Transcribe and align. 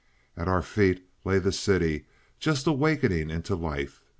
At 0.35 0.47
our 0.47 0.63
feet 0.63 1.07
lay 1.23 1.37
the 1.37 1.51
city, 1.51 2.07
just 2.39 2.65
awakening 2.65 3.29
into 3.29 3.53
life. 3.55 4.01